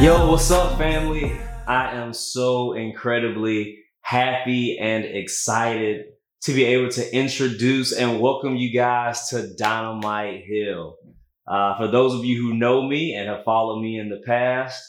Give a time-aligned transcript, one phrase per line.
[0.00, 1.30] Yo, what's up, family?
[1.66, 6.06] I am so incredibly happy and excited
[6.44, 10.96] to be able to introduce and welcome you guys to Dynamite Hill.
[11.46, 14.82] Uh, for those of you who know me and have followed me in the past,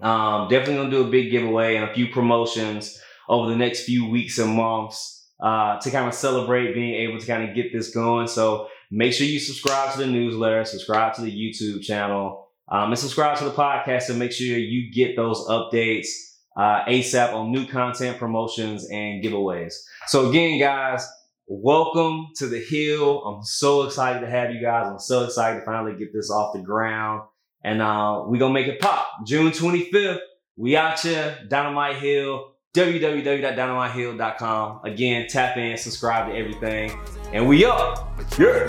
[0.00, 3.84] Um, definitely going to do a big giveaway and a few promotions over the next
[3.84, 7.72] few weeks and months uh, to kind of celebrate being able to kind of get
[7.72, 8.26] this going.
[8.26, 12.98] So make sure you subscribe to the newsletter, subscribe to the YouTube channel, um, and
[12.98, 16.08] subscribe to the podcast and make sure you get those updates
[16.56, 19.74] uh, ASAP on new content, promotions, and giveaways.
[20.08, 21.06] So again, guys,
[21.46, 23.22] welcome to the Hill.
[23.24, 24.88] I'm so excited to have you guys.
[24.88, 27.22] I'm so excited to finally get this off the ground.
[27.62, 29.06] And uh, we gonna make it pop.
[29.24, 30.18] June 25th,
[30.56, 34.80] we out here, Dynamite Hill www.dynamitehill.com.
[34.84, 36.96] Again, tap in, subscribe to everything,
[37.32, 38.20] and we up.
[38.38, 38.66] Yeah.